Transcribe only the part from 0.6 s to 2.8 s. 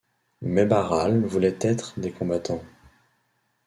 Barral voulait être des combattants.